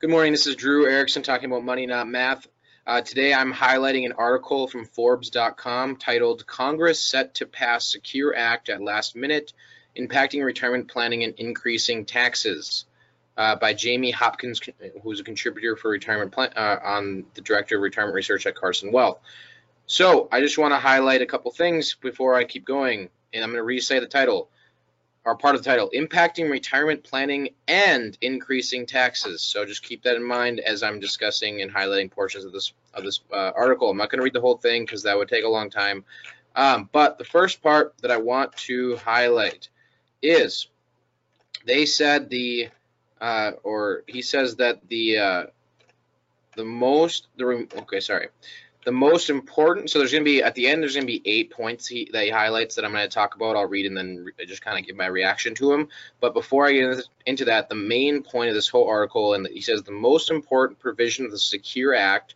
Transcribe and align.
Good 0.00 0.08
morning. 0.08 0.32
This 0.32 0.46
is 0.46 0.56
Drew 0.56 0.86
Erickson 0.86 1.22
talking 1.22 1.50
about 1.50 1.62
money, 1.62 1.84
not 1.84 2.08
math. 2.08 2.46
Uh, 2.86 3.02
today 3.02 3.34
I'm 3.34 3.52
highlighting 3.52 4.06
an 4.06 4.12
article 4.12 4.66
from 4.66 4.86
Forbes.com 4.86 5.96
titled 5.96 6.46
Congress 6.46 6.98
Set 6.98 7.34
to 7.34 7.44
Pass 7.44 7.92
Secure 7.92 8.34
Act 8.34 8.70
at 8.70 8.80
Last 8.80 9.14
Minute 9.14 9.52
Impacting 9.98 10.42
Retirement 10.42 10.88
Planning 10.88 11.22
and 11.22 11.34
Increasing 11.34 12.06
Taxes 12.06 12.86
uh, 13.36 13.56
by 13.56 13.74
Jamie 13.74 14.10
Hopkins, 14.10 14.62
who's 15.02 15.20
a 15.20 15.24
contributor 15.24 15.76
for 15.76 15.90
retirement 15.90 16.32
plan, 16.32 16.54
uh, 16.56 16.78
on 16.82 17.26
the 17.34 17.42
Director 17.42 17.76
of 17.76 17.82
Retirement 17.82 18.14
Research 18.14 18.46
at 18.46 18.54
Carson 18.54 18.92
Wealth. 18.92 19.20
So 19.84 20.30
I 20.32 20.40
just 20.40 20.56
want 20.56 20.72
to 20.72 20.78
highlight 20.78 21.20
a 21.20 21.26
couple 21.26 21.50
things 21.50 21.94
before 22.00 22.36
I 22.36 22.44
keep 22.44 22.64
going, 22.64 23.10
and 23.34 23.44
I'm 23.44 23.50
going 23.50 23.60
to 23.60 23.64
re-say 23.64 23.98
the 23.98 24.06
title 24.06 24.48
are 25.26 25.36
part 25.36 25.54
of 25.54 25.62
the 25.62 25.68
title 25.70 25.90
impacting 25.94 26.50
retirement 26.50 27.02
planning 27.02 27.50
and 27.68 28.16
increasing 28.22 28.86
taxes. 28.86 29.42
So 29.42 29.64
just 29.64 29.82
keep 29.82 30.02
that 30.04 30.16
in 30.16 30.24
mind 30.24 30.60
as 30.60 30.82
i'm 30.82 30.98
discussing 31.00 31.62
and 31.62 31.72
highlighting 31.72 32.10
portions 32.10 32.44
of 32.44 32.52
this 32.52 32.72
of 32.94 33.04
this 33.04 33.20
uh, 33.32 33.52
article. 33.54 33.90
I'm 33.90 33.96
not 33.96 34.10
going 34.10 34.18
to 34.18 34.24
read 34.24 34.32
the 34.32 34.40
whole 34.40 34.56
thing 34.56 34.84
because 34.84 35.02
that 35.02 35.16
would 35.16 35.28
take 35.28 35.44
a 35.44 35.48
long 35.48 35.70
time. 35.70 36.04
Um, 36.56 36.88
but 36.90 37.18
the 37.18 37.24
first 37.24 37.62
part 37.62 37.94
that 38.02 38.10
i 38.10 38.16
want 38.16 38.56
to 38.56 38.96
highlight 38.96 39.68
is 40.22 40.68
they 41.64 41.86
said 41.86 42.28
the 42.30 42.68
uh, 43.20 43.52
or 43.62 44.02
he 44.06 44.22
says 44.22 44.56
that 44.56 44.88
the 44.88 45.18
uh, 45.18 45.46
the 46.56 46.64
most 46.64 47.28
the 47.36 47.68
okay 47.78 48.00
sorry 48.00 48.28
the 48.84 48.92
most 48.92 49.28
important 49.28 49.90
so 49.90 49.98
there's 49.98 50.12
going 50.12 50.24
to 50.24 50.30
be 50.30 50.42
at 50.42 50.54
the 50.54 50.66
end 50.66 50.82
there's 50.82 50.94
going 50.94 51.06
to 51.06 51.12
be 51.12 51.22
eight 51.24 51.50
points 51.50 51.86
he, 51.86 52.08
that 52.12 52.24
he 52.24 52.30
highlights 52.30 52.74
that 52.74 52.84
i'm 52.84 52.92
going 52.92 53.02
to 53.02 53.14
talk 53.14 53.34
about. 53.34 53.56
I'll 53.56 53.66
read 53.66 53.86
and 53.86 53.96
then 53.96 54.26
just 54.46 54.62
kind 54.62 54.78
of 54.78 54.86
give 54.86 54.96
my 54.96 55.06
reaction 55.06 55.54
to 55.56 55.72
him. 55.72 55.88
But 56.20 56.34
before 56.34 56.66
i 56.66 56.72
get 56.72 57.02
into 57.26 57.44
that 57.46 57.68
the 57.68 57.74
main 57.74 58.22
point 58.22 58.48
of 58.48 58.54
this 58.54 58.68
whole 58.68 58.88
article 58.88 59.34
and 59.34 59.46
he 59.48 59.60
says 59.60 59.82
the 59.82 59.92
most 59.92 60.30
important 60.30 60.78
provision 60.78 61.24
of 61.24 61.30
the 61.30 61.38
secure 61.38 61.94
act 61.94 62.34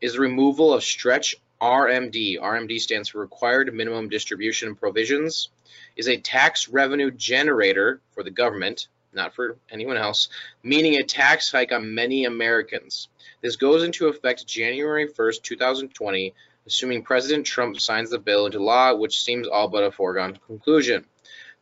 is 0.00 0.14
the 0.14 0.20
removal 0.20 0.72
of 0.72 0.82
stretch 0.82 1.36
rmd 1.60 2.40
rmd 2.40 2.80
stands 2.80 3.08
for 3.08 3.20
required 3.20 3.72
minimum 3.72 4.08
distribution 4.08 4.74
provisions. 4.74 5.50
Is 5.94 6.08
a 6.08 6.16
tax 6.16 6.68
revenue 6.68 7.10
generator 7.10 8.00
for 8.12 8.22
the 8.22 8.30
government 8.30 8.88
not 9.12 9.34
for 9.34 9.56
anyone 9.70 9.96
else 9.96 10.28
meaning 10.62 10.96
a 10.96 11.02
tax 11.02 11.50
hike 11.50 11.72
on 11.72 11.94
many 11.94 12.24
americans 12.24 13.08
this 13.42 13.56
goes 13.56 13.82
into 13.82 14.06
effect 14.06 14.46
January 14.46 15.08
1st, 15.08 15.42
2020, 15.42 16.32
assuming 16.64 17.02
President 17.02 17.44
Trump 17.44 17.80
signs 17.80 18.10
the 18.10 18.18
bill 18.20 18.46
into 18.46 18.62
law, 18.62 18.94
which 18.94 19.20
seems 19.20 19.48
all 19.48 19.66
but 19.66 19.82
a 19.82 19.90
foregone 19.90 20.38
conclusion. 20.46 21.04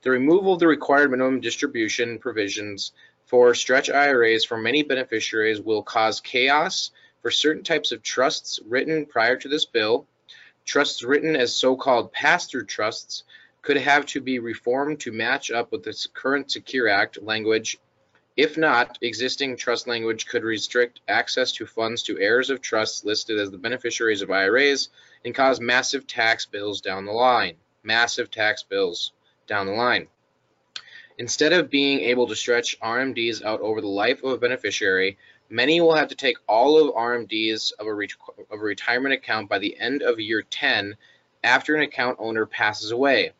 The 0.03 0.11
removal 0.11 0.53
of 0.53 0.61
the 0.61 0.67
required 0.67 1.11
minimum 1.11 1.41
distribution 1.41 2.19
provisions 2.19 2.93
for 3.25 3.55
stretch 3.55 3.89
IRAs 3.89 4.45
for 4.45 4.59
many 4.59 4.83
beneficiaries 4.83 5.62
will 5.62 5.83
cause 5.83 6.21
chaos 6.21 6.91
for 7.23 7.31
certain 7.31 7.65
types 7.65 7.93
of 7.93 8.03
trusts 8.03 8.61
written 8.67 9.06
prior 9.06 9.37
to 9.39 9.48
this 9.48 9.65
bill. 9.65 10.06
Trusts 10.67 11.03
written 11.03 11.34
as 11.34 11.55
so-called 11.55 12.12
pass-through 12.12 12.67
trusts 12.67 13.25
could 13.62 13.77
have 13.77 14.06
to 14.06 14.20
be 14.20 14.39
reformed 14.39 15.00
to 15.00 15.12
match 15.12 15.50
up 15.50 15.70
with 15.70 15.83
the 15.83 16.08
current 16.14 16.50
Secure 16.50 16.89
Act 16.89 17.22
language 17.22 17.78
if 18.36 18.56
not, 18.56 18.97
existing 19.03 19.56
trust 19.58 19.86
language 19.86 20.27
could 20.27 20.44
restrict 20.44 21.00
access 21.08 21.53
to 21.53 21.66
funds 21.66 22.03
to 22.05 22.19
heirs 22.19 22.48
of 22.48 22.62
trusts 22.62 23.05
listed 23.05 23.38
as 23.38 23.50
the 23.50 23.58
beneficiaries 23.58 24.22
of 24.22 24.31
IRAs 24.31 24.88
and 25.27 25.34
cause 25.34 25.61
massive 25.61 26.06
tax 26.06 26.47
bills 26.47 26.81
down 26.81 27.05
the 27.05 27.12
line. 27.12 27.56
Massive 27.83 28.31
tax 28.31 28.62
bills 28.62 29.12
down 29.47 29.66
the 29.66 29.72
line. 29.72 30.08
Instead 31.19 31.53
of 31.53 31.69
being 31.69 32.00
able 32.00 32.27
to 32.28 32.34
stretch 32.34 32.81
RMDs 32.81 33.42
out 33.42 33.61
over 33.61 33.83
the 33.83 33.88
life 33.88 34.22
of 34.22 34.31
a 34.31 34.38
beneficiary, 34.38 35.19
many 35.50 35.83
will 35.83 35.97
have 35.97 36.08
to 36.08 36.14
take 36.14 36.38
all 36.47 36.78
of 36.78 36.94
RMDs 36.94 37.72
of 37.78 37.86
a, 37.88 37.91
of 37.91 38.58
a 38.61 38.64
retirement 38.64 39.12
account 39.12 39.50
by 39.50 39.58
the 39.58 39.78
end 39.78 40.03
of 40.03 40.19
year 40.19 40.41
10 40.41 40.97
after 41.44 41.75
an 41.75 41.83
account 41.83 42.16
owner 42.19 42.47
passes 42.47 42.91
away. 42.91 43.32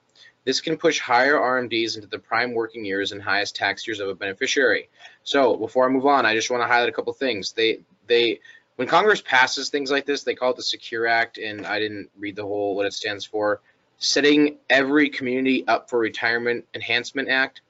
This 0.45 0.61
can 0.61 0.77
push 0.77 0.99
higher 0.99 1.35
RMDs 1.35 1.97
into 1.97 2.09
the 2.09 2.19
prime 2.19 2.55
working 2.55 2.85
years 2.85 3.13
and 3.13 3.23
highest 3.23 3.57
tax 3.57 3.87
years 3.87 4.01
of 4.01 4.09
a 4.09 4.15
beneficiary. 4.15 4.89
So 5.23 5.57
before 5.57 5.87
I 5.87 5.93
move 5.93 6.07
on, 6.07 6.25
I 6.25 6.35
just 6.35 6.51
want 6.51 6.63
to 6.63 6.67
highlight 6.67 6.89
a 6.89 6.93
couple 6.93 7.13
things. 7.13 7.53
They 7.53 7.81
they 8.07 8.41
when 8.77 8.89
Congress 8.89 9.21
passes 9.21 9.69
things 9.69 9.91
like 9.91 10.07
this, 10.07 10.23
they 10.23 10.35
call 10.35 10.53
it 10.53 10.57
the 10.57 10.63
Secure 10.63 11.07
Act, 11.07 11.37
and 11.37 11.67
I 11.67 11.79
didn't 11.79 12.09
read 12.19 12.37
the 12.37 12.43
whole 12.43 12.75
what 12.75 12.87
it 12.87 12.95
stands 12.95 13.27
for. 13.27 13.61
Setting 13.99 14.57
every 14.71 15.11
community 15.11 15.67
up 15.69 15.91
for 15.91 15.99
retirement 15.99 16.65
enhancement 16.75 17.29
act. 17.29 17.61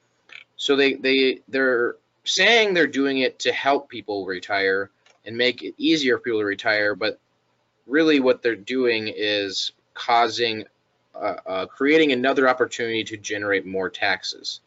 So 0.55 0.77
they 0.77 0.93
they 0.93 1.41
they're 1.49 1.97
saying 2.23 2.73
they're 2.73 2.87
doing 2.87 3.19
it 3.19 3.39
to 3.39 3.51
help 3.51 3.89
people 3.89 4.25
retire 4.25 4.89
and 5.25 5.35
make 5.35 5.63
it 5.63 5.73
easier 5.77 6.17
for 6.17 6.23
people 6.23 6.39
to 6.39 6.45
retire, 6.45 6.95
but 6.95 7.19
really 7.87 8.19
what 8.19 8.41
they're 8.41 8.55
doing 8.55 9.11
is 9.13 9.73
causing 9.93 10.63
uh, 11.13 11.35
uh, 11.45 11.65
creating 11.65 12.11
another 12.11 12.47
opportunity 12.47 13.03
to 13.03 13.17
generate 13.17 13.65
more 13.65 13.89
taxes. 13.89 14.61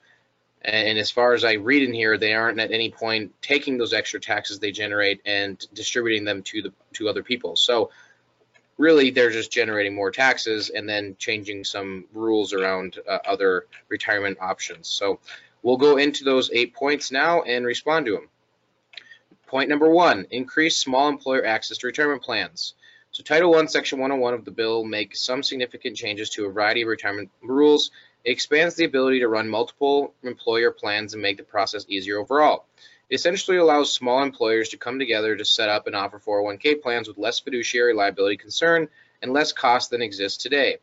And 0.62 0.98
as 0.98 1.10
far 1.10 1.34
as 1.34 1.44
I 1.44 1.54
read 1.54 1.82
in 1.82 1.92
here, 1.92 2.16
they 2.16 2.32
aren't 2.32 2.58
at 2.58 2.72
any 2.72 2.90
point 2.90 3.34
taking 3.42 3.76
those 3.76 3.92
extra 3.92 4.18
taxes 4.18 4.58
they 4.58 4.72
generate 4.72 5.20
and 5.26 5.62
distributing 5.74 6.24
them 6.24 6.42
to 6.44 6.62
the 6.62 6.72
to 6.94 7.08
other 7.08 7.22
people. 7.22 7.54
So 7.54 7.90
really, 8.78 9.10
they're 9.10 9.30
just 9.30 9.52
generating 9.52 9.94
more 9.94 10.10
taxes 10.10 10.70
and 10.70 10.88
then 10.88 11.16
changing 11.18 11.64
some 11.64 12.06
rules 12.14 12.54
around 12.54 12.98
uh, 13.06 13.18
other 13.26 13.66
retirement 13.88 14.38
options. 14.40 14.88
So 14.88 15.20
we'll 15.62 15.76
go 15.76 15.98
into 15.98 16.24
those 16.24 16.50
eight 16.50 16.74
points 16.74 17.12
now 17.12 17.42
and 17.42 17.66
respond 17.66 18.06
to 18.06 18.12
them. 18.12 18.28
Point 19.46 19.68
number 19.68 19.90
one: 19.90 20.26
increase 20.30 20.78
small 20.78 21.08
employer 21.08 21.44
access 21.44 21.76
to 21.78 21.86
retirement 21.86 22.22
plans. 22.22 22.74
So 23.14 23.22
Title 23.22 23.52
1, 23.52 23.68
Section 23.68 24.00
101 24.00 24.34
of 24.34 24.44
the 24.44 24.50
bill 24.50 24.82
makes 24.82 25.22
some 25.22 25.44
significant 25.44 25.96
changes 25.96 26.30
to 26.30 26.46
a 26.46 26.50
variety 26.50 26.82
of 26.82 26.88
retirement 26.88 27.30
rules. 27.42 27.92
It 28.24 28.32
expands 28.32 28.74
the 28.74 28.86
ability 28.86 29.20
to 29.20 29.28
run 29.28 29.48
multiple 29.48 30.12
employer 30.24 30.72
plans 30.72 31.12
and 31.12 31.22
make 31.22 31.36
the 31.36 31.44
process 31.44 31.86
easier 31.88 32.18
overall. 32.18 32.66
It 33.08 33.14
essentially 33.14 33.58
allows 33.58 33.92
small 33.92 34.20
employers 34.20 34.70
to 34.70 34.78
come 34.78 34.98
together 34.98 35.36
to 35.36 35.44
set 35.44 35.68
up 35.68 35.86
and 35.86 35.94
offer 35.94 36.18
401k 36.18 36.82
plans 36.82 37.06
with 37.06 37.16
less 37.16 37.38
fiduciary 37.38 37.94
liability 37.94 38.36
concern 38.36 38.88
and 39.22 39.32
less 39.32 39.52
cost 39.52 39.90
than 39.90 40.02
exists 40.02 40.42
today. 40.42 40.78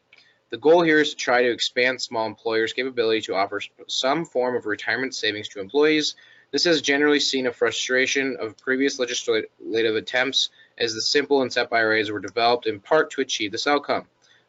The 0.52 0.58
goal 0.58 0.84
here 0.84 1.02
is 1.02 1.10
to 1.10 1.18
try 1.18 1.42
to 1.42 1.52
expand 1.52 2.02
small 2.02 2.28
employers' 2.28 2.72
capability 2.72 3.20
to 3.24 3.36
offer 3.36 3.60
some 3.88 4.24
form 4.24 4.56
of 4.56 4.66
retirement 4.68 5.14
savings 5.16 5.50
to 5.50 5.60
employees. 5.60 6.16
This 6.52 6.64
has 6.64 6.82
generally 6.82 7.20
seen 7.20 7.48
a 7.48 7.52
frustration 7.52 8.38
of 8.40 8.58
previous 8.58 9.00
legislative 9.00 9.96
attempts 9.98 10.50
as 10.82 10.94
the 10.94 11.02
simple 11.02 11.44
and 11.44 11.54
SEP 11.54 11.72
IRAs 11.72 12.12
were 12.12 12.20
developed 12.20 12.66
in 12.66 12.80
part 12.80 13.12
to 13.12 13.22
achieve 13.22 13.52
this 13.52 13.68
outcome, 13.68 14.08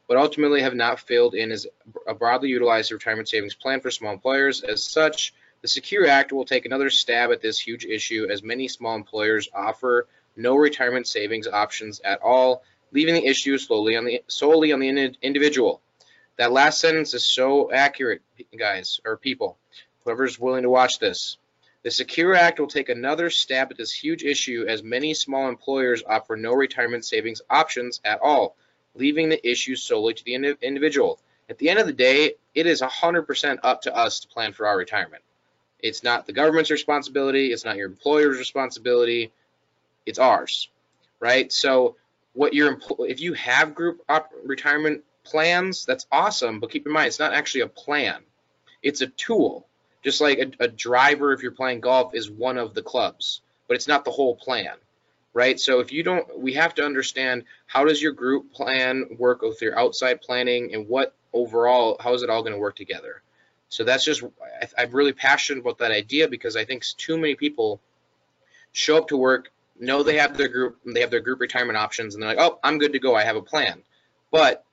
but 0.08 0.16
ultimately 0.16 0.62
have 0.62 0.74
not 0.74 0.98
failed 0.98 1.34
in 1.34 1.52
as 1.52 1.66
a 2.08 2.14
broadly 2.14 2.48
utilized 2.48 2.90
retirement 2.90 3.28
savings 3.28 3.54
plan 3.54 3.80
for 3.80 3.90
small 3.90 4.12
employers. 4.12 4.62
As 4.62 4.82
such, 4.82 5.34
the 5.60 5.68
Secure 5.68 6.06
Act 6.06 6.32
will 6.32 6.44
take 6.44 6.64
another 6.64 6.90
stab 6.90 7.30
at 7.30 7.42
this 7.42 7.60
huge 7.60 7.84
issue 7.84 8.26
as 8.30 8.42
many 8.42 8.66
small 8.66 8.96
employers 8.96 9.48
offer 9.54 10.08
no 10.34 10.56
retirement 10.56 11.06
savings 11.06 11.46
options 11.46 12.00
at 12.00 12.20
all, 12.22 12.64
leaving 12.90 13.14
the 13.14 13.26
issue 13.26 13.58
slowly 13.58 13.96
on 13.96 14.04
the, 14.04 14.22
solely 14.26 14.72
on 14.72 14.80
the 14.80 15.14
individual. 15.22 15.82
That 16.38 16.50
last 16.50 16.80
sentence 16.80 17.12
is 17.12 17.26
so 17.26 17.70
accurate, 17.70 18.22
guys, 18.58 19.00
or 19.04 19.18
people, 19.18 19.58
whoever's 20.04 20.38
willing 20.38 20.62
to 20.62 20.70
watch 20.70 20.98
this. 20.98 21.36
The 21.82 21.90
Secure 21.90 22.34
Act 22.34 22.60
will 22.60 22.68
take 22.68 22.88
another 22.88 23.28
stab 23.28 23.72
at 23.72 23.76
this 23.76 23.92
huge 23.92 24.22
issue 24.22 24.64
as 24.68 24.84
many 24.84 25.14
small 25.14 25.48
employers 25.48 26.02
offer 26.06 26.36
no 26.36 26.52
retirement 26.52 27.04
savings 27.04 27.42
options 27.50 28.00
at 28.04 28.20
all, 28.20 28.56
leaving 28.94 29.28
the 29.28 29.48
issue 29.48 29.74
solely 29.74 30.14
to 30.14 30.24
the 30.24 30.56
individual. 30.62 31.18
At 31.50 31.58
the 31.58 31.68
end 31.70 31.80
of 31.80 31.86
the 31.86 31.92
day, 31.92 32.34
it 32.54 32.66
is 32.66 32.82
100% 32.82 33.58
up 33.64 33.82
to 33.82 33.96
us 33.96 34.20
to 34.20 34.28
plan 34.28 34.52
for 34.52 34.66
our 34.66 34.76
retirement. 34.78 35.24
It's 35.80 36.04
not 36.04 36.24
the 36.26 36.32
government's 36.32 36.70
responsibility, 36.70 37.52
it's 37.52 37.64
not 37.64 37.76
your 37.76 37.88
employer's 37.88 38.38
responsibility, 38.38 39.32
it's 40.06 40.20
ours, 40.20 40.68
right? 41.18 41.52
So 41.52 41.96
what 42.32 42.54
your 42.54 42.78
if 43.00 43.20
you 43.20 43.34
have 43.34 43.74
group 43.74 44.00
retirement 44.44 45.02
plans, 45.24 45.84
that's 45.84 46.06
awesome, 46.12 46.60
but 46.60 46.70
keep 46.70 46.86
in 46.86 46.92
mind 46.92 47.08
it's 47.08 47.18
not 47.18 47.34
actually 47.34 47.62
a 47.62 47.68
plan. 47.68 48.22
It's 48.82 49.00
a 49.00 49.08
tool. 49.08 49.66
Just 50.02 50.20
like 50.20 50.38
a, 50.38 50.64
a 50.64 50.68
driver, 50.68 51.32
if 51.32 51.42
you're 51.42 51.52
playing 51.52 51.80
golf, 51.80 52.14
is 52.14 52.30
one 52.30 52.58
of 52.58 52.74
the 52.74 52.82
clubs, 52.82 53.40
but 53.68 53.74
it's 53.74 53.88
not 53.88 54.04
the 54.04 54.10
whole 54.10 54.34
plan 54.36 54.74
right? 55.34 55.58
So 55.58 55.80
if 55.80 55.92
you 55.92 56.02
don't, 56.02 56.38
we 56.38 56.52
have 56.54 56.74
to 56.74 56.84
understand 56.84 57.44
how 57.66 57.84
does 57.84 58.02
your 58.02 58.12
group 58.12 58.52
plan 58.52 59.06
work 59.18 59.42
with 59.42 59.60
your 59.62 59.78
outside 59.78 60.20
planning 60.20 60.74
and 60.74 60.88
what 60.88 61.14
overall, 61.32 61.96
how 62.00 62.14
is 62.14 62.22
it 62.22 62.30
all 62.30 62.42
going 62.42 62.52
to 62.52 62.58
work 62.58 62.76
together? 62.76 63.22
So 63.68 63.84
that's 63.84 64.04
just, 64.04 64.22
I, 64.78 64.82
am 64.82 64.90
really 64.90 65.14
passionate 65.14 65.60
about 65.60 65.78
that 65.78 65.90
idea 65.90 66.28
because 66.28 66.56
I 66.56 66.64
think 66.64 66.84
too 66.98 67.16
many 67.16 67.34
people 67.34 67.80
show 68.72 68.98
up 68.98 69.08
to 69.08 69.16
work, 69.16 69.50
know 69.80 70.02
they 70.02 70.18
have 70.18 70.36
their 70.36 70.48
group, 70.48 70.78
they 70.84 71.00
have 71.00 71.10
their 71.10 71.20
group 71.20 71.40
retirement 71.40 71.78
options, 71.78 72.14
and 72.14 72.22
they're 72.22 72.34
like, 72.34 72.38
oh, 72.38 72.58
I'm 72.62 72.78
good 72.78 72.92
to 72.92 72.98
go, 72.98 73.14
I 73.14 73.24
have 73.24 73.36
a 73.36 73.42
plan. 73.42 73.82
But 74.30 74.64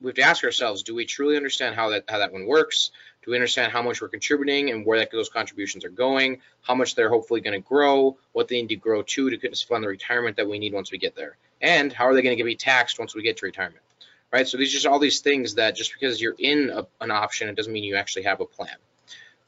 we 0.00 0.08
have 0.08 0.16
to 0.16 0.22
ask 0.22 0.44
ourselves, 0.44 0.82
do 0.82 0.94
we 0.94 1.04
truly 1.04 1.36
understand 1.36 1.74
how 1.74 1.90
that 1.90 2.04
how 2.08 2.18
that 2.18 2.32
one 2.32 2.46
works? 2.46 2.90
Do 3.22 3.30
we 3.30 3.36
understand 3.36 3.72
how 3.72 3.82
much 3.82 4.00
we're 4.00 4.08
contributing 4.08 4.70
and 4.70 4.86
where 4.86 4.98
that, 4.98 5.10
those 5.12 5.28
contributions 5.28 5.84
are 5.84 5.90
going? 5.90 6.40
How 6.62 6.74
much 6.74 6.94
they're 6.94 7.10
hopefully 7.10 7.40
going 7.40 7.60
to 7.60 7.66
grow? 7.66 8.16
What 8.32 8.48
they 8.48 8.56
need 8.56 8.68
to 8.68 8.76
grow 8.76 9.02
to 9.02 9.30
to 9.30 9.66
fund 9.66 9.84
the 9.84 9.88
retirement 9.88 10.36
that 10.36 10.48
we 10.48 10.58
need 10.58 10.72
once 10.72 10.90
we 10.90 10.98
get 10.98 11.14
there? 11.14 11.36
And 11.60 11.92
how 11.92 12.06
are 12.06 12.14
they 12.14 12.22
going 12.22 12.38
to 12.38 12.44
be 12.44 12.56
taxed 12.56 12.98
once 12.98 13.14
we 13.14 13.22
get 13.22 13.36
to 13.38 13.46
retirement? 13.46 13.82
Right. 14.32 14.46
So 14.46 14.56
these 14.56 14.70
are 14.70 14.74
just 14.74 14.86
all 14.86 15.00
these 15.00 15.20
things 15.20 15.56
that 15.56 15.74
just 15.74 15.92
because 15.92 16.20
you're 16.20 16.36
in 16.38 16.70
a, 16.70 16.86
an 17.00 17.10
option, 17.10 17.48
it 17.48 17.56
doesn't 17.56 17.72
mean 17.72 17.84
you 17.84 17.96
actually 17.96 18.22
have 18.22 18.40
a 18.40 18.46
plan. 18.46 18.76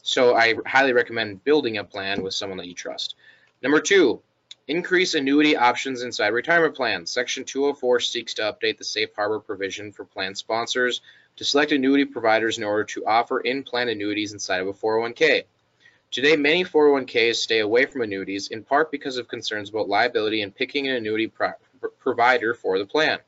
So 0.02 0.34
I 0.34 0.56
highly 0.66 0.92
recommend 0.92 1.44
building 1.44 1.78
a 1.78 1.84
plan 1.84 2.22
with 2.22 2.34
someone 2.34 2.58
that 2.58 2.66
you 2.66 2.74
trust. 2.74 3.14
Number 3.62 3.80
two, 3.80 4.20
increase 4.68 5.14
annuity 5.14 5.56
options 5.56 6.02
inside 6.02 6.28
retirement 6.28 6.76
plans. 6.76 7.10
Section 7.10 7.44
204 7.44 8.00
seeks 8.00 8.34
to 8.34 8.42
update 8.42 8.78
the 8.78 8.84
safe 8.84 9.10
harbor 9.14 9.40
provision 9.40 9.92
for 9.92 10.04
plan 10.04 10.34
sponsors 10.34 11.00
to 11.36 11.44
select 11.44 11.72
annuity 11.72 12.04
providers 12.04 12.58
in 12.58 12.64
order 12.64 12.84
to 12.84 13.06
offer 13.06 13.40
in-plan 13.40 13.88
annuities 13.88 14.32
inside 14.32 14.60
of 14.60 14.68
a 14.68 14.72
401k. 14.72 15.44
Today, 16.10 16.36
many 16.36 16.64
401ks 16.64 17.36
stay 17.36 17.60
away 17.60 17.86
from 17.86 18.02
annuities 18.02 18.48
in 18.48 18.62
part 18.62 18.90
because 18.90 19.16
of 19.16 19.28
concerns 19.28 19.70
about 19.70 19.88
liability 19.88 20.42
and 20.42 20.54
picking 20.54 20.86
an 20.86 20.96
annuity 20.96 21.26
pro 21.26 21.52
provider 21.98 22.54
for 22.54 22.78
the 22.78 22.86
plan. 22.86 23.18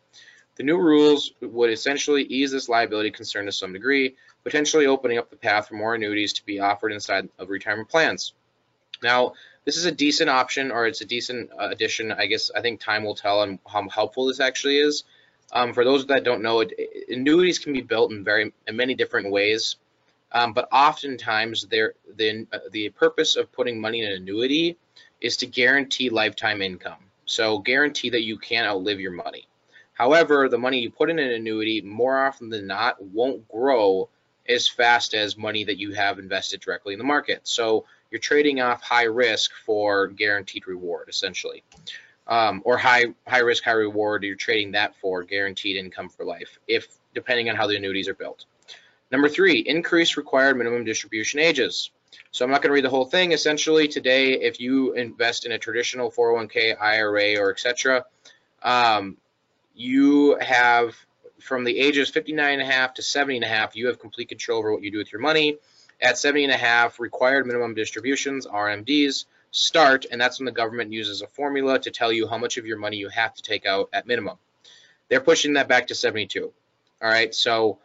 The 0.56 0.62
new 0.62 0.78
rules 0.78 1.32
would 1.40 1.70
essentially 1.70 2.22
ease 2.22 2.52
this 2.52 2.68
liability 2.68 3.10
concern 3.10 3.46
to 3.46 3.52
some 3.52 3.72
degree, 3.72 4.14
potentially 4.44 4.86
opening 4.86 5.18
up 5.18 5.30
the 5.30 5.36
path 5.36 5.66
for 5.66 5.74
more 5.74 5.94
annuities 5.94 6.34
to 6.34 6.46
be 6.46 6.60
offered 6.60 6.92
inside 6.92 7.28
of 7.38 7.48
retirement 7.48 7.88
plans. 7.88 8.34
Now, 9.02 9.32
this 9.64 9.76
is 9.76 9.84
a 9.84 9.92
decent 9.92 10.30
option 10.30 10.70
or 10.70 10.86
it's 10.86 11.00
a 11.00 11.06
decent 11.06 11.50
uh, 11.52 11.68
addition. 11.70 12.12
I 12.12 12.26
guess 12.26 12.50
I 12.54 12.60
think 12.60 12.80
time 12.80 13.04
will 13.04 13.14
tell 13.14 13.40
on 13.40 13.58
how 13.66 13.88
helpful 13.88 14.26
this 14.26 14.40
actually 14.40 14.78
is. 14.78 15.04
Um, 15.52 15.72
for 15.72 15.84
those 15.84 16.06
that 16.06 16.24
don't 16.24 16.42
know, 16.42 16.60
it, 16.60 16.72
annuities 17.08 17.58
can 17.58 17.72
be 17.72 17.80
built 17.80 18.12
in 18.12 18.24
very 18.24 18.52
in 18.66 18.76
many 18.76 18.94
different 18.94 19.30
ways, 19.30 19.76
um, 20.32 20.52
but 20.52 20.68
oftentimes 20.72 21.66
the 21.66 22.46
uh, 22.52 22.58
the 22.70 22.90
purpose 22.90 23.36
of 23.36 23.52
putting 23.52 23.80
money 23.80 24.02
in 24.02 24.10
an 24.10 24.16
annuity 24.22 24.76
is 25.20 25.36
to 25.38 25.46
guarantee 25.46 26.10
lifetime 26.10 26.60
income. 26.60 26.98
So 27.26 27.58
guarantee 27.58 28.10
that 28.10 28.22
you 28.22 28.38
can't 28.38 28.66
outlive 28.66 29.00
your 29.00 29.12
money. 29.12 29.48
However, 29.94 30.48
the 30.48 30.58
money 30.58 30.80
you 30.80 30.90
put 30.90 31.08
in 31.08 31.18
an 31.18 31.30
annuity 31.30 31.80
more 31.80 32.26
often 32.26 32.50
than 32.50 32.66
not 32.66 33.02
won't 33.02 33.48
grow 33.48 34.08
as 34.46 34.68
fast 34.68 35.14
as 35.14 35.36
money 35.36 35.64
that 35.64 35.78
you 35.78 35.92
have 35.92 36.18
invested 36.18 36.60
directly 36.60 36.92
in 36.92 36.98
the 36.98 37.04
market. 37.04 37.40
So 37.44 37.86
you're 38.14 38.20
trading 38.20 38.60
off 38.60 38.80
high 38.80 39.06
risk 39.06 39.50
for 39.66 40.06
guaranteed 40.06 40.68
reward, 40.68 41.08
essentially. 41.08 41.64
Um, 42.28 42.62
or 42.64 42.76
high 42.78 43.06
high 43.26 43.40
risk, 43.40 43.64
high 43.64 43.72
reward, 43.72 44.22
you're 44.22 44.36
trading 44.36 44.70
that 44.70 44.94
for 45.00 45.24
guaranteed 45.24 45.76
income 45.76 46.08
for 46.08 46.24
life, 46.24 46.60
if 46.68 46.86
depending 47.12 47.50
on 47.50 47.56
how 47.56 47.66
the 47.66 47.76
annuities 47.76 48.06
are 48.06 48.14
built. 48.14 48.44
Number 49.10 49.28
three, 49.28 49.58
increase 49.58 50.16
required 50.16 50.56
minimum 50.56 50.84
distribution 50.84 51.40
ages. 51.40 51.90
So 52.30 52.44
I'm 52.44 52.52
not 52.52 52.62
going 52.62 52.70
to 52.70 52.74
read 52.74 52.84
the 52.84 52.90
whole 52.90 53.04
thing. 53.04 53.32
Essentially, 53.32 53.88
today, 53.88 54.34
if 54.34 54.60
you 54.60 54.92
invest 54.92 55.44
in 55.44 55.50
a 55.50 55.58
traditional 55.58 56.12
401k, 56.12 56.80
IRA, 56.80 57.36
or 57.36 57.50
etc., 57.50 58.04
um, 58.62 59.16
you 59.74 60.38
have 60.40 60.94
from 61.40 61.64
the 61.64 61.76
ages 61.76 62.10
59 62.10 62.60
and 62.60 62.62
a 62.62 62.64
half 62.64 62.94
to 62.94 63.02
70 63.02 63.38
and 63.38 63.44
a 63.44 63.48
half, 63.48 63.74
you 63.74 63.88
have 63.88 63.98
complete 63.98 64.28
control 64.28 64.60
over 64.60 64.72
what 64.72 64.84
you 64.84 64.92
do 64.92 64.98
with 64.98 65.10
your 65.10 65.20
money. 65.20 65.58
At 66.02 66.18
70 66.18 66.44
and 66.44 66.52
a 66.52 66.56
half, 66.56 67.00
required 67.00 67.46
minimum 67.46 67.74
distributions, 67.74 68.46
RMDs, 68.46 69.26
start, 69.50 70.06
and 70.10 70.20
that's 70.20 70.38
when 70.38 70.46
the 70.46 70.52
government 70.52 70.92
uses 70.92 71.22
a 71.22 71.26
formula 71.28 71.78
to 71.78 71.90
tell 71.90 72.12
you 72.12 72.26
how 72.26 72.36
much 72.36 72.56
of 72.56 72.66
your 72.66 72.76
money 72.76 72.96
you 72.96 73.08
have 73.08 73.34
to 73.34 73.42
take 73.42 73.66
out 73.66 73.88
at 73.92 74.06
minimum. 74.06 74.36
They're 75.08 75.20
pushing 75.20 75.52
that 75.54 75.68
back 75.68 75.86
to 75.88 75.94
72. 75.94 76.52
All 77.02 77.08
right, 77.08 77.34
so 77.34 77.78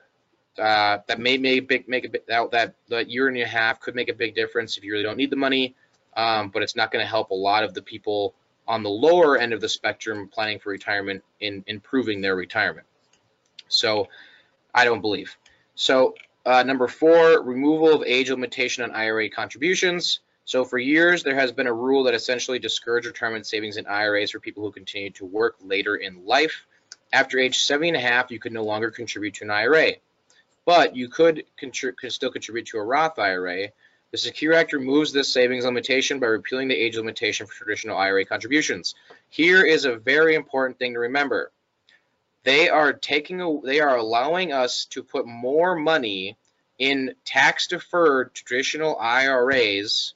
uh, 0.58 1.00
that 1.08 1.20
may 1.20 1.38
make, 1.38 1.68
big, 1.68 1.88
make 1.88 2.06
a 2.06 2.10
bit, 2.10 2.28
that, 2.28 2.52
that, 2.52 2.76
that 2.88 3.10
year 3.10 3.28
and 3.28 3.38
a 3.38 3.46
half 3.46 3.80
could 3.80 3.96
make 3.96 4.10
a 4.10 4.14
big 4.14 4.34
difference 4.36 4.78
if 4.78 4.84
you 4.84 4.92
really 4.92 5.04
don't 5.04 5.18
need 5.18 5.30
the 5.30 5.36
money, 5.36 5.76
um, 6.18 6.50
but 6.50 6.64
it's 6.64 6.76
not 6.76 6.92
going 6.92 7.04
to 7.04 7.10
help 7.10 7.30
a 7.30 7.36
lot 7.36 7.64
of 7.64 7.74
the 7.74 7.82
people 7.82 8.34
on 8.68 8.84
the 8.84 8.90
lower 8.90 9.38
end 9.38 9.54
of 9.54 9.62
the 9.62 9.70
spectrum 9.70 10.28
planning 10.28 10.60
for 10.60 10.70
retirement 10.70 11.24
in 11.40 11.64
improving 11.68 12.22
their 12.22 12.36
retirement. 12.36 12.86
So 13.68 14.08
I 14.74 14.86
don't 14.86 15.02
believe. 15.02 15.38
So 15.76 16.16
uh, 16.46 16.64
number 16.64 16.88
four, 16.88 17.42
removal 17.44 17.94
of 17.94 18.04
age 18.06 18.30
limitation 18.30 18.84
on 18.84 18.92
IRA 18.92 19.30
contributions. 19.30 20.22
So 20.46 20.64
for 20.64 20.80
years, 20.80 21.22
there 21.22 21.36
has 21.36 21.52
been 21.52 21.68
a 21.68 21.74
rule 21.74 22.04
that 22.06 22.16
essentially 22.16 22.60
discouraged 22.60 23.06
retirement 23.06 23.46
savings 23.46 23.78
in 23.78 23.86
IRAs 23.86 24.32
for 24.32 24.40
people 24.40 24.64
who 24.64 24.72
continue 24.72 25.12
to 25.12 25.26
work 25.26 25.58
later 25.62 25.96
in 25.96 26.26
life. 26.26 26.66
After 27.14 27.40
age 27.40 27.60
70 27.60 27.90
and 27.90 27.98
a 27.98 28.00
half, 28.00 28.32
you 28.32 28.40
could 28.40 28.54
no 28.54 28.64
longer 28.64 28.90
contribute 28.90 29.36
to 29.36 29.44
an 29.44 29.52
IRA, 29.52 29.92
but 30.66 30.96
you 30.96 31.08
could, 31.08 31.44
could 31.58 32.12
still 32.12 32.32
contribute 32.32 32.68
to 32.68 32.78
a 32.78 32.84
Roth 32.84 33.20
IRA. 33.20 33.68
The 34.12 34.18
Secure 34.18 34.54
Act 34.54 34.74
removes 34.74 35.12
this 35.12 35.32
savings 35.32 35.66
limitation 35.66 36.20
by 36.20 36.28
repealing 36.28 36.68
the 36.68 36.76
age 36.76 36.98
limitation 36.98 37.46
for 37.46 37.54
traditional 37.54 37.98
IRA 37.98 38.26
contributions. 38.26 38.96
Here 39.30 39.64
is 39.64 39.86
a 39.86 39.98
very 39.98 40.34
important 40.34 40.80
thing 40.80 40.94
to 40.94 41.00
remember 41.00 41.52
they 42.50 42.68
are 42.68 42.94
taking 42.94 43.42
a, 43.42 43.62
they 43.62 43.80
are 43.80 43.96
allowing 43.96 44.52
us 44.52 44.86
to 44.86 45.04
put 45.04 45.28
more 45.28 45.76
money 45.76 46.36
in 46.80 47.14
tax 47.24 47.68
deferred 47.68 48.34
traditional 48.34 48.98
IRAs 48.98 50.16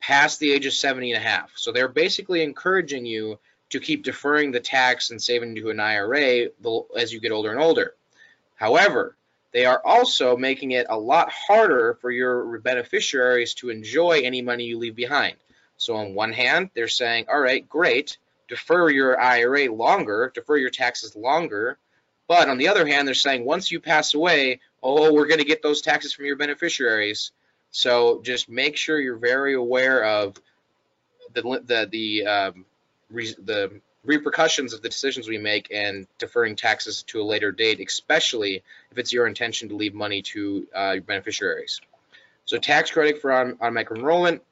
past 0.00 0.40
the 0.40 0.50
age 0.50 0.66
of 0.66 0.72
70 0.72 1.12
and 1.12 1.24
a 1.24 1.28
half. 1.28 1.52
So 1.54 1.70
they're 1.70 1.86
basically 1.86 2.42
encouraging 2.42 3.06
you 3.06 3.38
to 3.70 3.78
keep 3.78 4.02
deferring 4.02 4.50
the 4.50 4.58
tax 4.58 5.10
and 5.10 5.22
saving 5.22 5.54
to 5.54 5.70
an 5.70 5.78
IRA 5.78 6.48
as 6.96 7.12
you 7.12 7.20
get 7.20 7.30
older 7.30 7.52
and 7.52 7.60
older. 7.60 7.94
However, 8.56 9.14
they 9.52 9.64
are 9.64 9.80
also 9.84 10.36
making 10.36 10.72
it 10.72 10.88
a 10.90 10.98
lot 10.98 11.30
harder 11.30 11.96
for 12.00 12.10
your 12.10 12.58
beneficiaries 12.58 13.54
to 13.54 13.70
enjoy 13.70 14.22
any 14.24 14.42
money 14.42 14.64
you 14.64 14.78
leave 14.78 14.96
behind. 14.96 15.36
So 15.76 15.94
on 15.94 16.16
one 16.16 16.32
hand, 16.32 16.70
they're 16.74 16.88
saying, 16.88 17.26
all 17.28 17.40
right, 17.40 17.68
great, 17.68 18.18
defer 18.48 18.90
your 18.90 19.20
IRA 19.20 19.72
longer, 19.72 20.32
defer 20.34 20.56
your 20.56 20.70
taxes 20.70 21.14
longer. 21.14 21.78
But 22.26 22.48
on 22.48 22.58
the 22.58 22.68
other 22.68 22.86
hand, 22.86 23.06
they're 23.06 23.14
saying 23.14 23.44
once 23.44 23.70
you 23.70 23.80
pass 23.80 24.14
away, 24.14 24.60
oh, 24.82 25.12
we're 25.12 25.26
going 25.26 25.38
to 25.38 25.46
get 25.46 25.62
those 25.62 25.80
taxes 25.80 26.12
from 26.12 26.26
your 26.26 26.36
beneficiaries. 26.36 27.32
So 27.70 28.20
just 28.22 28.48
make 28.48 28.76
sure 28.76 29.00
you're 29.00 29.16
very 29.16 29.54
aware 29.54 30.04
of 30.04 30.36
the 31.34 31.42
the 31.42 31.88
the 31.90 32.26
um, 32.26 32.64
re, 33.10 33.34
the 33.44 33.80
repercussions 34.04 34.72
of 34.72 34.82
the 34.82 34.88
decisions 34.88 35.28
we 35.28 35.38
make 35.38 35.68
and 35.70 36.06
deferring 36.18 36.56
taxes 36.56 37.02
to 37.04 37.20
a 37.20 37.24
later 37.24 37.52
date, 37.52 37.80
especially 37.86 38.62
if 38.90 38.98
it's 38.98 39.12
your 39.12 39.26
intention 39.26 39.68
to 39.68 39.76
leave 39.76 39.94
money 39.94 40.22
to 40.22 40.66
uh, 40.74 40.92
your 40.92 41.02
beneficiaries. 41.02 41.80
So 42.46 42.56
tax 42.58 42.90
credit 42.90 43.20
for 43.20 43.32
automatic 43.32 43.90
enrollment, 43.90 44.42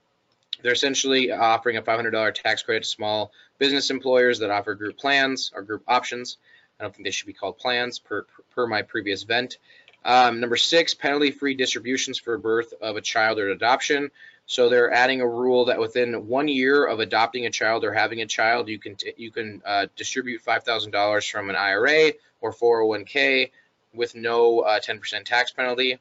they're 0.63 0.73
essentially 0.73 1.33
offering 1.33 1.77
a 1.77 1.83
$500 1.83 2.35
tax 2.35 2.63
credit 2.63 2.83
to 2.85 2.89
small 2.89 3.33
business 3.59 3.91
employers 3.91 4.39
that 4.41 4.51
offer 4.51 4.75
group 4.75 4.99
plans 4.99 5.53
or 5.55 5.63
group 5.63 5.83
options. 5.87 6.39
I 6.79 6.85
don't 6.85 6.95
think 6.95 7.05
they 7.05 7.11
should 7.11 7.27
be 7.27 7.33
called 7.33 7.59
plans 7.59 7.99
per, 7.99 8.27
per 8.55 8.67
my 8.67 8.83
previous 8.83 9.23
vent. 9.23 9.59
Um, 10.05 10.41
number 10.41 10.57
six, 10.57 10.95
penalty-free 10.95 11.55
distributions 11.55 12.19
for 12.19 12.39
birth 12.39 12.73
of 12.81 12.97
a 12.97 13.01
child 13.01 13.39
or 13.39 13.51
adoption. 13.51 14.11
So 14.47 14.69
they're 14.69 14.93
adding 14.93 15.21
a 15.21 15.27
rule 15.27 15.65
that 15.65 15.81
within 15.81 16.29
one 16.29 16.47
year 16.47 16.85
of 16.87 17.01
adopting 17.01 17.47
a 17.47 17.51
child 17.51 17.85
or 17.85 17.93
having 17.93 18.23
a 18.23 18.27
child, 18.27 18.69
you 18.69 18.79
can 18.79 18.97
you 19.17 19.33
can 19.33 19.61
uh, 19.67 19.87
distribute 19.97 20.45
$5,000 20.45 21.31
from 21.31 21.51
an 21.51 21.57
IRA 21.57 22.13
or 22.41 22.53
401k 22.53 23.51
with 23.93 24.15
no 24.15 24.63
10% 24.63 25.15
uh, 25.15 25.21
tax 25.25 25.51
penalty. 25.51 25.99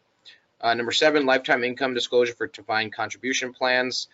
Uh, 0.61 0.73
number 0.75 0.91
seven, 0.91 1.25
lifetime 1.25 1.63
income 1.63 1.95
disclosure 1.95 2.33
for 2.33 2.47
defined 2.47 2.93
contribution 2.93 3.53
plans. 3.53 4.07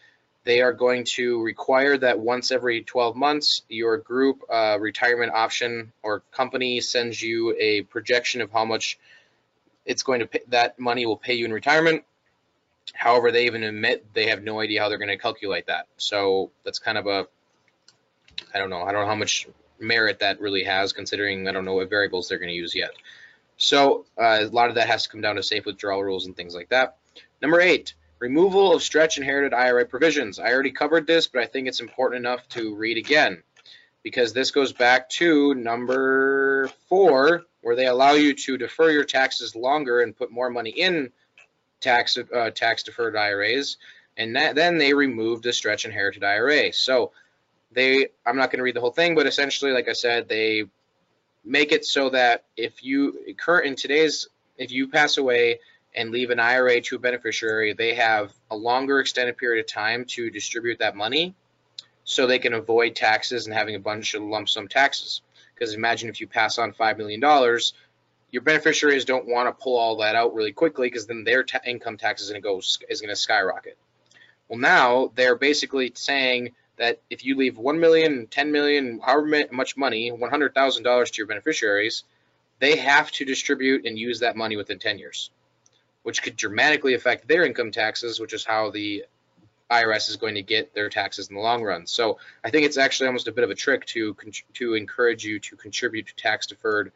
They 0.44 0.62
are 0.62 0.74
going 0.74 1.04
to 1.16 1.42
require 1.42 1.98
that 1.98 2.20
once 2.20 2.52
every 2.52 2.82
12 2.82 3.16
months, 3.16 3.62
your 3.70 3.98
group 3.98 4.42
uh, 4.50 4.78
retirement 4.80 5.34
option 5.34 5.92
or 6.02 6.24
company 6.32 6.82
sends 6.82 7.22
you 7.22 7.56
a 7.60 7.84
projection 7.84 8.42
of 8.42 8.52
how 8.52 8.66
much 8.66 8.98
it's 9.86 10.04
going 10.04 10.22
to 10.22 10.26
pay, 10.26 10.42
that 10.48 10.80
money 10.80 11.06
will 11.06 11.18
pay 11.18 11.36
you 11.36 11.46
in 11.46 11.54
retirement. 11.54 12.04
However, 12.94 13.32
they 13.32 13.46
even 13.46 13.64
admit 13.64 14.06
they 14.14 14.28
have 14.28 14.44
no 14.44 14.60
idea 14.60 14.82
how 14.82 14.90
they're 14.90 14.98
going 14.98 15.10
to 15.10 15.18
calculate 15.18 15.68
that. 15.68 15.88
So 15.98 16.52
that's 16.64 16.80
kind 16.80 16.98
of 16.98 17.06
a, 17.08 17.28
I 18.54 18.58
don't 18.58 18.70
know, 18.70 18.82
I 18.82 18.92
don't 18.92 19.02
know 19.02 19.08
how 19.08 19.16
much 19.16 19.48
merit 19.80 20.20
that 20.20 20.40
really 20.40 20.64
has 20.64 20.94
considering 20.94 21.48
I 21.48 21.52
don't 21.52 21.66
know 21.66 21.74
what 21.74 21.90
variables 21.90 22.28
they're 22.28 22.38
going 22.40 22.50
to 22.50 22.56
use 22.56 22.76
yet. 22.76 22.92
So 23.58 24.06
uh, 24.18 24.40
a 24.42 24.46
lot 24.46 24.70
of 24.70 24.76
that 24.76 24.88
has 24.88 25.04
to 25.04 25.10
come 25.10 25.22
down 25.22 25.36
to 25.36 25.44
safe 25.44 25.66
withdrawal 25.66 26.04
rules 26.04 26.26
and 26.26 26.36
things 26.36 26.56
like 26.56 26.70
that. 26.70 26.98
Number 27.42 27.62
eight, 27.62 27.94
Removal 28.22 28.76
of 28.76 28.84
stretch 28.84 29.18
inherited 29.18 29.52
IRA 29.52 29.84
provisions. 29.84 30.38
I 30.38 30.54
already 30.54 30.70
covered 30.70 31.08
this, 31.08 31.26
but 31.26 31.42
I 31.42 31.48
think 31.48 31.68
it's 31.68 31.80
important 31.80 32.20
enough 32.20 32.48
to 32.50 32.76
read 32.76 32.98
again 32.98 33.42
because 34.04 34.32
this 34.32 34.52
goes 34.52 34.72
back 34.72 35.10
to 35.10 35.56
number 35.56 36.70
four, 36.88 37.46
where 37.62 37.76
they 37.76 37.88
allow 37.88 38.12
you 38.12 38.36
to 38.36 38.58
defer 38.60 38.92
your 38.92 39.06
taxes 39.06 39.56
longer 39.56 40.02
and 40.02 40.16
put 40.16 40.32
more 40.32 40.52
money 40.52 40.70
in 40.70 41.12
tax 41.80 42.16
uh, 42.16 42.52
tax 42.52 42.84
deferred 42.84 43.16
IRAs, 43.16 43.78
and 44.16 44.36
that, 44.36 44.54
then 44.54 44.78
they 44.78 44.94
removed 44.94 45.44
the 45.44 45.52
stretch 45.52 45.86
inherited 45.86 46.24
IRA. 46.24 46.72
So 46.74 47.14
they, 47.72 48.10
I'm 48.24 48.38
not 48.38 48.52
going 48.52 48.60
to 48.60 48.64
read 48.64 48.76
the 48.76 48.82
whole 48.82 48.92
thing, 48.92 49.16
but 49.16 49.26
essentially, 49.26 49.72
like 49.72 49.90
I 49.90 49.94
said, 49.94 50.30
they 50.30 50.66
make 51.44 51.72
it 51.72 51.86
so 51.86 52.12
that 52.12 52.44
if 52.56 52.84
you 52.84 53.34
current 53.40 53.66
in 53.66 53.76
today's 53.76 54.28
if 54.60 54.72
you 54.72 54.90
pass 54.90 55.18
away 55.18 55.60
and 55.94 56.12
leave 56.12 56.30
an 56.30 56.40
IRA 56.40 56.82
to 56.82 56.96
a 56.96 57.00
beneficiary, 57.00 57.74
they 57.74 57.96
have 57.96 58.32
a 58.50 58.56
longer 58.56 59.00
extended 59.00 59.38
period 59.38 59.64
of 59.64 59.72
time 59.72 60.06
to 60.06 60.30
distribute 60.30 60.80
that 60.80 60.96
money 60.96 61.36
so 62.04 62.26
they 62.26 62.40
can 62.40 62.54
avoid 62.54 62.96
taxes 62.96 63.46
and 63.46 63.54
having 63.54 63.76
a 63.76 63.80
bunch 63.80 64.14
of 64.14 64.24
lump 64.24 64.50
sum 64.50 64.68
taxes. 64.68 65.22
Because 65.54 65.74
imagine 65.74 66.10
if 66.10 66.20
you 66.20 66.28
pass 66.28 66.58
on 66.58 66.74
$5 66.74 66.98
million, 66.98 67.22
your 68.32 68.42
beneficiaries 68.42 69.06
don't 69.06 69.28
want 69.28 69.48
to 69.48 69.64
pull 69.64 69.78
all 69.78 69.98
that 69.98 70.16
out 70.16 70.34
really 70.34 70.54
quickly 70.54 70.88
because 70.88 71.06
then 71.06 71.24
their 71.24 71.44
ta- 71.44 71.60
income 71.66 71.98
tax 71.98 72.22
is 72.22 72.30
going 72.30 72.42
to 72.42 72.48
go 72.48 72.58
is 72.58 73.02
going 73.02 73.10
to 73.10 73.16
skyrocket. 73.16 73.78
Well, 74.48 74.60
now 74.60 75.12
they're 75.16 75.36
basically 75.36 75.92
saying 75.96 76.52
that 76.78 77.00
if 77.10 77.24
you 77.24 77.38
leave 77.38 77.58
1 77.58 77.80
million, 77.80 78.28
10 78.28 78.52
million, 78.52 79.00
however 79.04 79.46
much 79.52 79.78
money, 79.78 80.12
$100,000 80.12 81.06
to 81.12 81.18
your 81.18 81.28
beneficiaries, 81.28 82.04
they 82.60 82.78
have 82.78 83.12
to 83.12 83.26
distribute 83.26 83.86
and 83.86 84.00
use 84.00 84.20
that 84.22 84.36
money 84.36 84.56
within 84.56 84.80
10 84.80 84.98
years, 84.98 85.30
which 86.04 86.24
could 86.24 86.36
dramatically 86.36 86.94
affect 86.94 87.28
their 87.28 87.44
income 87.44 87.72
taxes, 87.72 88.20
which 88.20 88.34
is 88.34 88.44
how 88.44 88.72
the 88.72 89.06
IRS 89.70 90.10
is 90.10 90.18
going 90.18 90.36
to 90.36 90.42
get 90.42 90.74
their 90.74 90.90
taxes 90.90 91.30
in 91.30 91.36
the 91.36 91.42
long 91.42 91.64
run. 91.64 91.88
So 91.88 92.20
I 92.44 92.50
think 92.50 92.66
it's 92.66 92.78
actually 92.78 93.08
almost 93.08 93.28
a 93.28 93.32
bit 93.32 93.44
of 93.44 93.50
a 93.50 93.56
trick 93.56 93.86
to 93.88 94.16
to 94.56 94.74
encourage 94.74 95.24
you 95.24 95.40
to 95.40 95.56
contribute 95.56 96.08
to 96.08 96.16
tax 96.16 96.48
deferred 96.48 96.92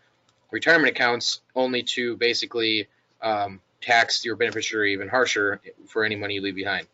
retirement 0.52 0.90
accounts, 0.90 1.42
only 1.56 1.84
to 1.84 2.18
basically 2.18 2.88
um, 3.22 3.62
tax 3.82 4.26
your 4.26 4.36
beneficiary 4.36 4.94
even 4.94 5.08
harsher 5.08 5.62
for 5.88 6.04
any 6.04 6.16
money 6.16 6.36
you 6.36 6.42
leave 6.42 6.56
behind. 6.56 6.88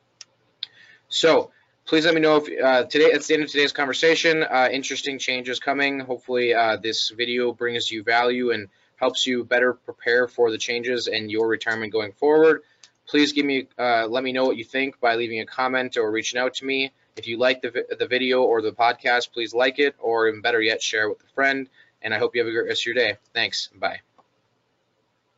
So 1.10 1.52
please 1.86 2.06
let 2.06 2.14
me 2.14 2.22
know 2.22 2.38
if 2.38 2.64
uh, 2.64 2.84
today 2.86 3.12
at 3.12 3.24
the 3.24 3.34
end 3.34 3.44
of 3.44 3.50
today's 3.50 3.72
conversation, 3.72 4.44
uh, 4.44 4.70
interesting 4.72 5.18
changes 5.18 5.60
coming. 5.60 6.00
Hopefully 6.00 6.54
uh, 6.54 6.78
this 6.78 7.10
video 7.10 7.54
brings 7.54 7.90
you 7.90 8.04
value 8.04 8.52
and 8.52 8.68
helps 9.02 9.26
you 9.26 9.44
better 9.44 9.74
prepare 9.74 10.28
for 10.28 10.52
the 10.52 10.58
changes 10.58 11.08
in 11.08 11.30
your 11.30 11.48
retirement 11.48 11.92
going 11.92 12.14
forward. 12.14 12.62
Please 13.08 13.34
give 13.34 13.46
me, 13.46 13.68
uh, 13.78 14.06
let 14.08 14.24
me 14.24 14.32
know 14.32 14.46
what 14.46 14.58
you 14.58 14.64
think 14.64 15.00
by 15.00 15.16
leaving 15.16 15.40
a 15.42 15.46
comment 15.46 15.98
or 15.98 16.10
reaching 16.12 16.40
out 16.40 16.54
to 16.54 16.66
me. 16.66 16.92
If 17.18 17.28
you 17.28 17.38
like 17.38 17.62
the, 17.62 17.86
the 18.00 18.08
video 18.08 18.44
or 18.44 18.62
the 18.62 18.72
podcast, 18.72 19.34
please 19.34 19.54
like 19.54 19.80
it, 19.80 19.96
or 20.00 20.28
even 20.30 20.42
better 20.42 20.62
yet, 20.62 20.82
share 20.82 21.06
it 21.06 21.10
with 21.10 21.24
a 21.24 21.34
friend. 21.34 21.68
And 22.04 22.14
I 22.14 22.20
hope 22.20 22.36
you 22.36 22.42
have 22.42 22.48
a 22.48 22.52
great 22.52 22.68
rest 22.68 22.84
of 22.84 22.86
your 22.86 22.96
day. 22.96 23.18
Thanks. 23.34 23.70
Bye. 23.76 24.02